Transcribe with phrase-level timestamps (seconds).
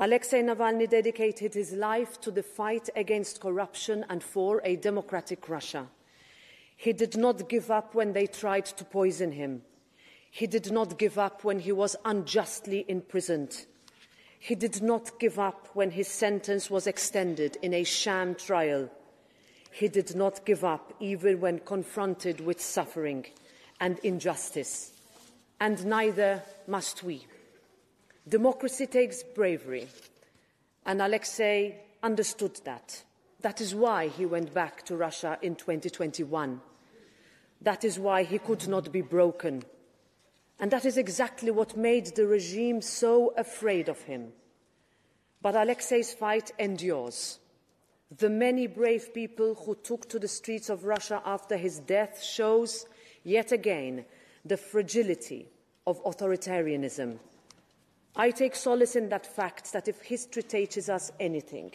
[0.00, 5.88] Alexei Navalny dedicated his life to the fight against corruption and for a democratic Russia.
[6.76, 9.62] He did not give up when they tried to poison him.
[10.30, 13.66] He did not give up when he was unjustly imprisoned.
[14.38, 18.88] He did not give up when his sentence was extended in a sham trial.
[19.72, 23.26] He did not give up even when confronted with suffering
[23.80, 24.92] and injustice.
[25.58, 27.26] And neither must we.
[28.28, 29.88] Democracy takes bravery,
[30.84, 33.02] and Alexei understood that.
[33.40, 36.60] That is why he went back to Russia in 2021.
[37.62, 39.62] That is why he could not be broken.
[40.60, 44.32] And that is exactly what made the regime so afraid of him.
[45.40, 47.38] But Alexei's fight endures.
[48.14, 52.84] The many brave people who took to the streets of Russia after his death shows
[53.24, 54.04] yet again
[54.44, 55.48] the fragility
[55.86, 57.20] of authoritarianism
[58.16, 61.72] I take solace in that fact that if history teaches us anything,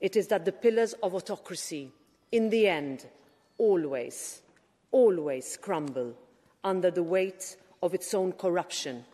[0.00, 1.90] it is that the pillars of autocracy,
[2.30, 3.06] in the end,
[3.58, 4.42] always,
[4.90, 6.14] always crumble
[6.64, 9.04] under the weight of its own corruption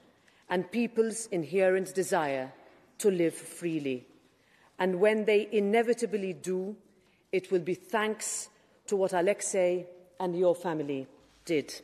[0.51, 2.53] and people's inherent desire
[2.99, 4.07] to live freely.
[4.79, 6.77] And when they inevitably do,
[7.33, 8.49] it will be thanks
[8.87, 9.87] to what Alexei
[10.19, 11.07] and your family
[11.45, 11.81] did.